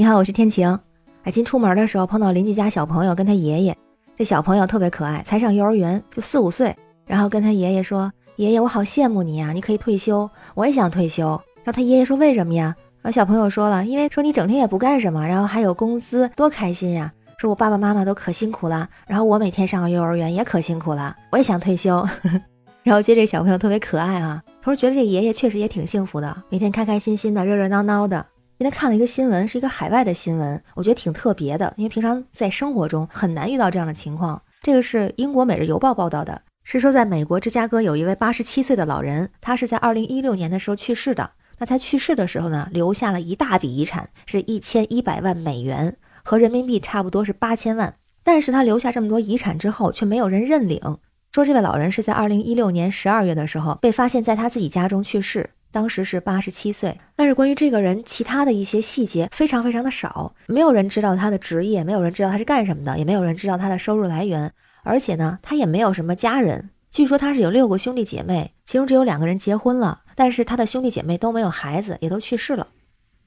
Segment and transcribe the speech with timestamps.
[0.00, 0.78] 你好，我是天晴。
[1.24, 3.76] 哎，今出门的时候碰到邻居家小朋友跟他爷爷，
[4.16, 6.74] 这小朋友特别可爱，才上幼儿园，就四五岁。
[7.04, 17.12] 然后跟他爷爷说：“爷爷，我好羡慕你呀，你可以退休，我也想退休。”然后他爷爷说：“为什么呀？”然后小朋友说了：“因为说你整天也不干什么，然后还有工资，多开心呀！
[17.36, 22.02] 说我爸爸妈妈都可辛苦了，然后我每天上幼儿园也可辛苦了，我也想退休。
[22.82, 28.24] ”然后接着小朋友特别可爱啊，同时觉得这爷爷确实也挺幸福的，每天开开心心的，热热闹闹的。
[28.60, 34.42] 今天看了一个新闻，是一个海外的新闻，我觉得挺特别的，因为平常在生活中很难遇到这样的情况。
[34.60, 41.30] 这个是英国《每日邮报》报道的，是说在美国芝加哥有一位八十七岁的老人，他是在二零一六年的时候去世的。
[41.56, 47.94] 那他去世的时候呢，留下了一大笔遗产，是一千一百万美元，和人民币差不多是八千万。
[48.22, 50.98] 但是他留下这么多遗产之后，却没有人认领，
[51.32, 55.48] 说这位老人是在二零一六年十二月的时候被发现在他自己家中去世。
[55.72, 66.70] 当时是八十七岁，但是关于这个人其他的一些细节非常非常的少，没有人知道他的职业，没有人知道他是干什么的，也没有人知道他的收入来源，而且呢，他也没有什么家人。
[66.90, 72.66] 据说他是有六个兄弟姐妹，其中只有两个人结婚了，但是他的兄弟姐妹都没有孩子，也都去世了。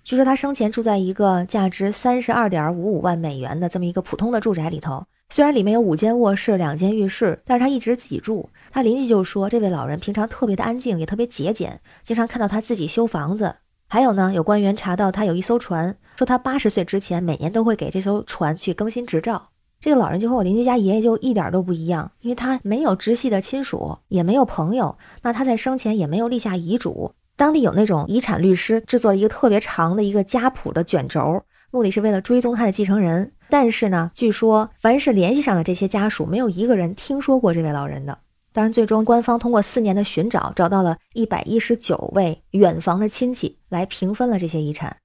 [0.04, 5.06] 据说他生前住在一个价值三十二点五五万美元的这么一个普通的住宅里头。
[5.30, 8.50] 虽然里面有五间卧室、两间浴室，但是他一直自己住。
[8.72, 13.56] 他邻居就说，这位老人平常特别的安静，也特别节俭，经常看到他自己修房子。
[13.88, 19.50] 还有呢，有官员查到他有一艘船，说他八十岁之前每年都会给这艘船去更新执照。
[19.80, 27.14] 这个老人就和我邻居家爷爷就一点都不一样，因为他没有直系的亲属，也没有朋友，那他在生前也没有立下遗嘱。
[27.36, 31.44] 当地有那种遗产律师制作了一个特别长的一个家谱的卷轴。
[31.72, 38.18] 目的是为了追踪他的继承人，但是呢，据说凡是联系上的这些家属，没有一个人听说过这位老人的。
[38.52, 44.98] 当然，最终官方通过四年的寻找，找到了一百一十九位远房的亲戚来平分了这些遗产。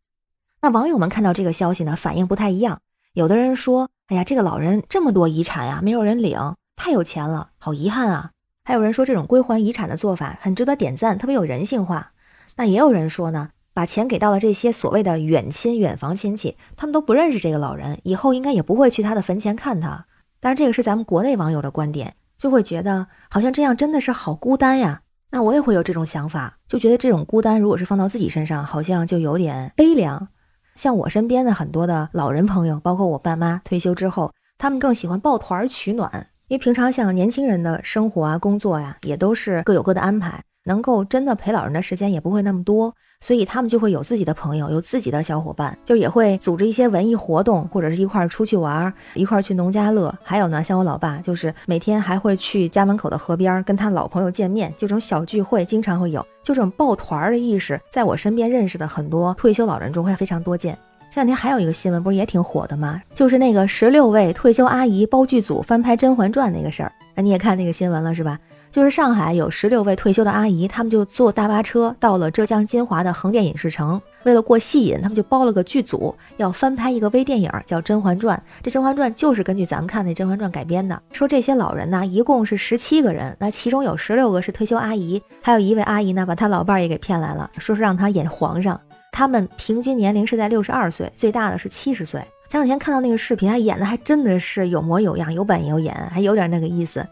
[0.62, 2.80] 那网友们看到这个消息呢，反应不太一样。
[3.12, 8.30] 有的人说：“哎呀，这个老人这么多遗产呀，没有人领，太有钱了，好遗憾啊。”
[8.64, 12.12] 还有人说，这种归还遗产的做法很值得点赞，特别有人性化。
[12.56, 13.50] 那也有人说呢。
[13.78, 20.06] 把钱给到了这些所谓的远亲远房亲戚，他们都不认识这个老人，以后应该也不会去他的坟前看他。
[20.40, 25.02] 当然，这个是咱们国内网友的观点，就会觉得好像这样真的是好孤单呀。
[25.30, 30.26] 那我也会有这种想法，就觉得这种孤单如果是放到自己身上，好像就有点悲凉。
[30.74, 40.42] 像我身边的很多的老人朋友，包括我爸妈退休之后，他们更喜欢抱团取暖，因为平常像年轻人的生活啊、工作呀，也都是各有各的安排。
[40.68, 50.14] 能够真的陪老人的时间也不会那么多，所以他们就会有自己的朋友，有自己的小伙伴，就也会组织一些文艺活动，或者是一块儿出去玩儿，一块儿去农家乐。
[50.22, 60.78] 还有呢，像我老爸，就是每天还会去家门口的河边跟他老朋友见面，就这种小聚会经常会有，就这种抱团儿的意识，在我身边认识的很多退休老人中会非常多见。
[61.10, 63.00] 这两天还有一个新闻，不是也挺火的吗？
[63.14, 68.38] 就是那个十六位退休阿姨包剧组翻拍《甄嬛传》那个事儿，那你也看那个新闻了是吧？
[68.70, 78.36] 就是上海有十六位退休的阿姨，他们就坐大巴车到了浙江金华的横店影视城，为了过戏瘾，他们就包了个剧组，要翻拍一个微电影，叫《甄嬛传》。
[78.62, 81.00] 这《甄嬛传》就是根据咱们看那《甄嬛传》改编的。
[81.12, 88.80] 说这些老人呢，一共是十七个人，那其中有十六个是退休阿姨，还有一位阿姨呢，把她老伴儿也给骗来了，说是让她演皇上。
[89.10, 92.20] 他们平均年龄是在六十二岁，最大的是七十岁。
[92.48, 97.04] 前两天看到那个视频，还演的还真的是有模有样，有板有眼，还有点那个意思。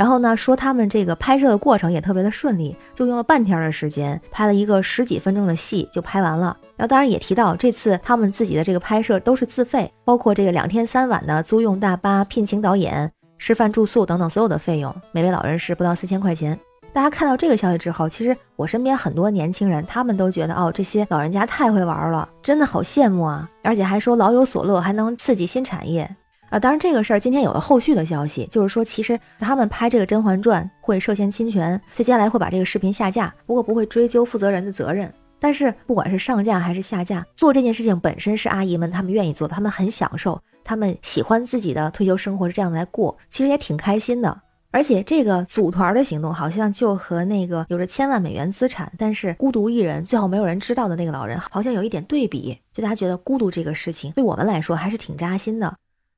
[0.00, 6.56] 然后呢，说他们这个拍摄的过程也特别的顺利，就用了半天的时间拍了一个十几分钟的戏就拍完了。
[6.74, 16.58] 然后当然也提到这次他们自己的这个拍摄都是自费，包括这个两天三晚的租用大巴、聘请导演、吃饭住宿等等所有的费用，每位老人是不到四千块钱。
[16.94, 23.46] 大家看到这个消息之后，其实我身边很多年轻人他们都觉得哦，这些老人家太会玩了，真的好羡慕啊！
[23.64, 26.16] 而且还说老有所乐，还能刺激新产业。
[26.50, 35.10] 啊，当然这个事儿今天有了后续的消息，就是说其实他们拍这个《甄嬛传》会涉嫌侵权，所以接下来会把这个视频下架，不过不会追究负责人的责任。
[35.38, 44.42] 但是不管是上架还是下架，做这件事情本身是阿姨们他们愿意做的，他们很享受，他们喜欢自己的退休生活是这样来过，其实也挺开心的。
[44.72, 55.74] 而且这个组团的行动好像就和那个有着千万美元资产但是孤独一人，最后没有人知道的那个老人好像有一点对比，就大家觉得孤独这个事情对我们来说还是挺扎心的。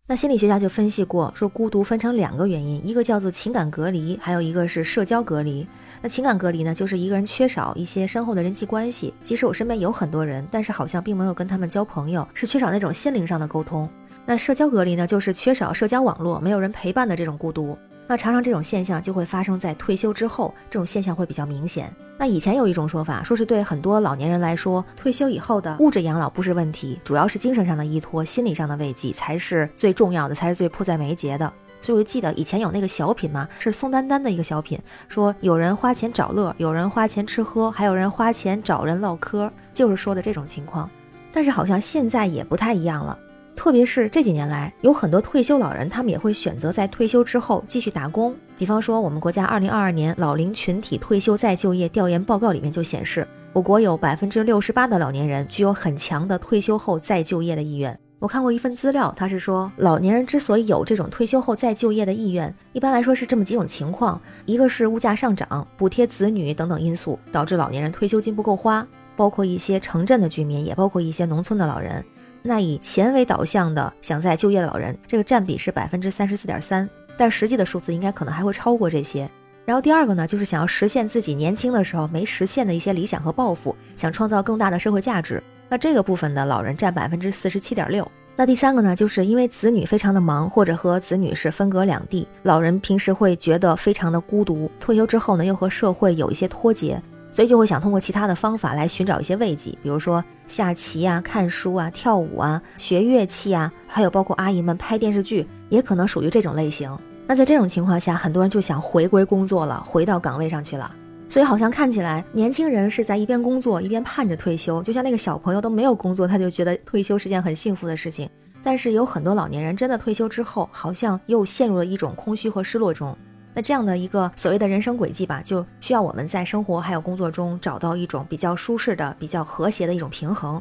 [0.08, 5.64] 那心理学家就分析过，说孤独分成两个原因，一个叫做情感隔离，还有一个是社交隔离。
[6.02, 13.88] 那情感隔离呢，就是一个人缺少一些深厚的人际关系，即使我身边有很多人，但是好像并没有跟他们交朋友，是缺少那种心灵上的沟通。
[14.26, 17.78] 那社交隔离呢，就是缺少社交网络，没有人陪伴的这种孤独。
[18.12, 21.90] 那常常这种现象就会发生在退休之后，这种现象会比较明显。
[22.18, 31.50] 那以前有一种说法，说是对很多老年人来说，退休以后的物质养老不是问题，主要是精神上的依托、心理上的慰藉才是最重要的，才是最迫在眉睫的。
[31.80, 34.78] 所以我就记得以前有那个小品嘛，是宋丹丹的一个小品，
[35.08, 40.90] 说有人花钱找乐，有人花钱吃喝，还有人花钱找人唠嗑，就是说的这种情况。
[41.32, 43.18] 但是好像现在也不太一样了，
[43.54, 48.34] 特别是这几年来，有很多退休老人，他们也会选择在退休之后继续打工。
[48.58, 57.98] 比方说，我们国家二零二二年老龄群体退休再就业调研报告里面就显示，我国有百分之六十八的老年人具有很强的退休后再就业的意愿。
[58.18, 72.04] 我看过一份资料，他是说，老年人之所以有这种退休后再就业的意愿，一般来说是这么几种情况：一个是物价上涨、补贴子女等等因素，导致老年人退休金不够花，包括一些城镇的居民，也包括一些农村的老人。
[72.42, 79.30] 那以钱为导向的想再就业的老人，这个占比是百分之三十四点三，但实际的数字应该可能还会超过这些。
[79.64, 85.42] 然后第二个呢，就是想要实现自己年轻的时候没实现的一些理想和抱负，想创造更大的社会价值。
[85.68, 88.10] 那这个部分的老人占百分之四十七点六。
[88.34, 94.68] 那第三个呢，就是因为子女非常的忙，或者和子女是分隔两地，老人平时会觉得非常的孤独。
[94.80, 97.00] 退休之后呢，又和社会有一些脱节，
[97.32, 106.96] 所以就会想通过其他的方法来寻找一些慰藉，比如说下棋啊、看书啊、跳舞啊、学乐器啊，还有包括阿姨们拍电视剧，也可能属于这种类型。
[107.26, 110.94] 那在这种情况下，很多人就想回归工作了，回到岗位上去了。
[111.28, 118.28] 所以好像看起来，年轻人是在一边工作一边盼着退休，就像那个小朋友都没有工作，他就觉得退休是件很幸福的事情。
[118.62, 123.16] 但是有很多老年人真的退休之后，好像又陷入了一种空虚和失落中。
[123.54, 130.60] 那这样的一个所谓的人生轨迹吧，就需要我们在生活还有工作中找到一种比较舒适的、比较和谐的一种平衡。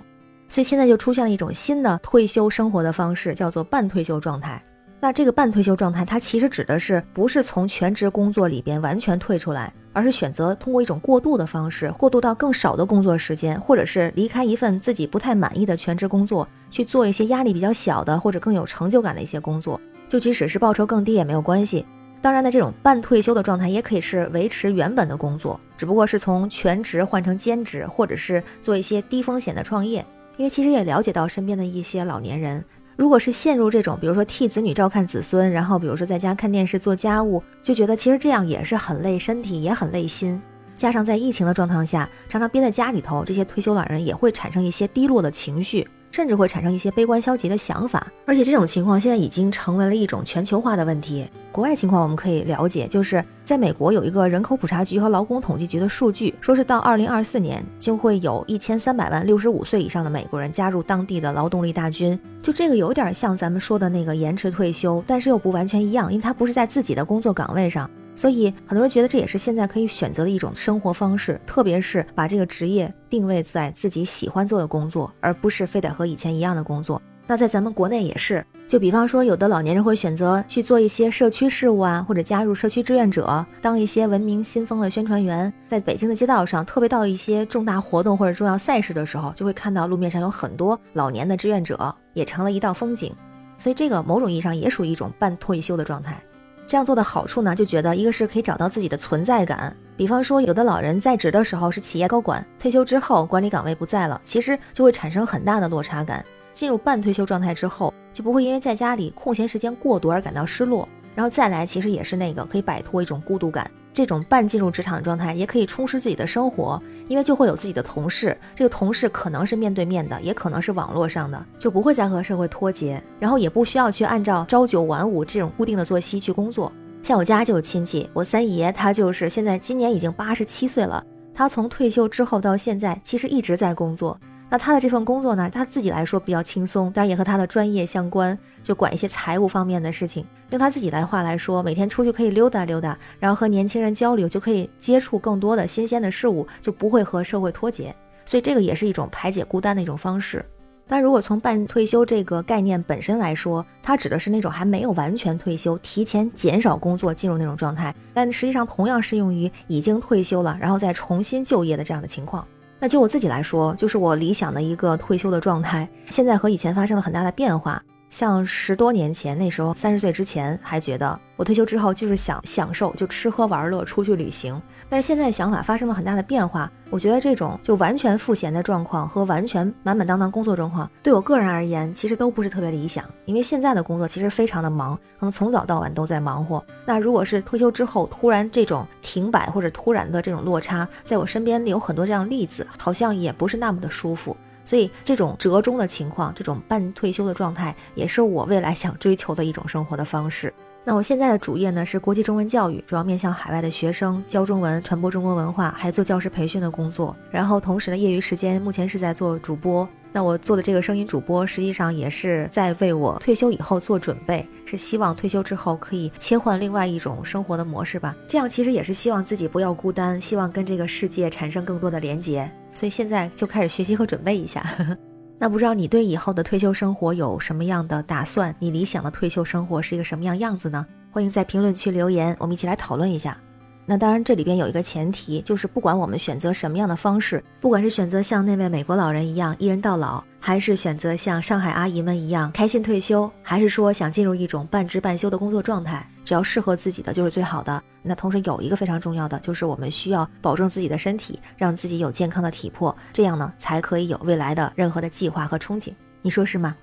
[0.50, 4.62] 所以现在就出现了一种新的退休生活的方式，叫做半退休状态。
[5.00, 19.82] 那这个半退休状态，它其实指的是不是从全职工作里边完全退出来，而是选择通过一种过渡的方式，过渡到更少的工作时间，或者是离开一份自己不太满意的全职工作，去做一些压力比较小的或者更有成就感的一些工作。
[20.08, 21.84] 就即使是报酬更低也没有关系。
[22.22, 30.06] 当然呢，这种半退休的状态也可以是维持原本的工作，只不过是从全职换成兼职，或者是做一些低风险的创业。
[30.38, 32.64] 因为其实也了解到身边的一些老年人。
[32.96, 40.40] 如果是陷入这种，比如说替子女照看子孙，然后比如说在家看电视做家务，就觉得其实这样也是很累身体，也很累心。
[40.76, 45.88] 加上在疫情的状况下，常常憋在家里头，这些退休老人也会产生一些低落的情绪。
[46.12, 51.28] 甚至会产生一些悲观消极的想法，而且这种情况现在已经成为了一种全球化的问题。
[51.52, 62.20] 国外情况我们可以了解，就是在美国有一个人口普查局和劳工统计局的数据，说是到二零二四年就会有一千三百万六十五岁以上的美国人加入当地的劳动力大军。
[62.42, 67.90] 就这个有点像咱们说的那个延迟退休，但是又不完全一样，因为他不是在自己的工作岗位上。
[68.14, 77.02] 所以很多人觉得这也是现在可以选择的一种生活方式，特别是把这个职业定位在自己喜欢做的工作，而不是非得和以前一样的工作。
[77.28, 85.52] 那在咱们国内也是，就比方说有的老年人会选择去做一些社区事务啊，或者加入社区志愿者，当一些文明新风的宣传员。
[85.66, 93.16] 在北京的街道上，特别到一些重大活动或者重要赛事的时候，就会看到路面上有很多老年的志愿者，也成了一道风景。
[93.58, 96.22] 所以这个某种意义上也属于一种半退休的状态。
[96.68, 99.76] 这样做的好处呢，就觉得一个是可以找到自己的存在感。
[99.98, 106.24] 比方说，有的老人在职的时候是企业高管，退休之后管理岗位不在了，其实就会产生很大的落差感。
[106.52, 110.88] 进入半退休状态之后，就不会因为在家里空闲时间过多而感到失落。
[111.14, 113.70] 然后再来，其实也是那个可以摆脱一种孤独感。
[113.94, 126.72] 这种半进入职场的状态，也可以充实自己的生活，因为就会有自己的同事，这个同事可能是面对面的，也可能是网络上的，就不会再和社会脱节，然后也不需要去按照朝九晚五这种固定的作息去工作。
[127.04, 134.20] 像我家就有亲戚，我三爷他就是现在今年已经八十七岁了，他从退休之后到现在，其实一直在工作。
[134.52, 140.26] 那他的这份工作呢，他自己来说比较轻松，当然也和他的专业相关，就管一些财务方面的事情。
[140.50, 147.96] 用他自己来话来说，每天出去可以溜达溜达，然后和年轻人交流，就可以接触更多的新鲜的事物，就不会和社会脱节。
[148.26, 150.46] 所以这个也是一种排解孤单的一种方式。
[150.86, 162.46] 但如果从半退休这个概念本身来说，它指的是那种还没有完全退休、提前减少工作进入那种状态，但实际上同样适用于已经退休了，然后再重新就业的这样的情况。
[162.82, 165.88] 那就我自己来说，就是我理想的一个退休的状态。
[166.10, 167.82] 现在和以前发生了很大的变化。
[168.12, 174.62] 像十多年前，那时候三十岁之前还觉得我退休之后就是想享受，就吃喝玩乐，出去旅行。
[174.90, 183.04] 但是现在想法发生了很大的变化，我觉得这种就完全赋闲的状况和完全满满当当工作状况，对我个人而言其实都不是特别理想。
[183.24, 186.62] 因为现在的工作其实非常的忙，可能从早到晚都在忙活。
[186.86, 194.36] 那如果是退休之后突然这种停摆或者突然的这种落差，在我身边有很多这样例子，好像也不是那么的舒服。
[194.72, 200.54] 所以这种折中的情况，这种半退休的状态，也是我未来想追求的一种生活的方式。
[200.86, 207.14] 那我现在的主业呢是国际中文教育，主要面向海外的学生教中文、传播中国文化，还做教师培训的工作。
[207.30, 209.86] 然后同时呢，业余时间目前是在做主播。
[210.14, 218.16] 那我做的这个声音主播，实际上也是在为我退休以后做准备，是希望退休之后可以切换另外一种生活的模式吧。
[218.26, 222.50] 这样其实也是希望自己不要孤单，希望跟这个世界产生更多的连接。
[222.74, 224.66] 所以现在就开始学习和准备一下。
[225.40, 228.56] 那不知道你对以后的退休生活有什么样的打算？
[228.60, 230.86] 你理想的退休生活是一个什么样样子呢？
[231.10, 233.36] 欢迎在评论区留言，我们一起来讨论一下。
[233.84, 247.84] 那当然，这里边有一个前提，就是不管我们选择什么样的方式，不管是选择像那位美国老人一样一人到老，还是选择像上海阿姨们一样开心退休，还是说想进入一种半职半休的工作状态，只要适合自己的就是最好的。
[248.02, 255.94] 那同时有一个非常重要的，就是我们需要保证自己的身体，让自己有健康的体魄，这样呢才可以有未来的任何的计划和憧憬。
[256.22, 256.74] 你说是吗？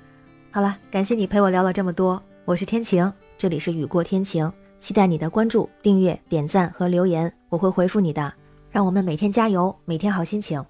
[0.51, 4.53] 好了，感谢你陪我聊了这么多，我是天晴，这里是雨过天晴。
[4.81, 8.31] 期待你的关注、订阅、点赞和留言，我会回复你的。
[8.71, 10.63] 让我们每天加油，每天好心情。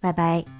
[0.00, 0.55] 拜拜。